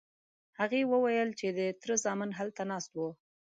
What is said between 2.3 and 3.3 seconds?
هلته ناست وو.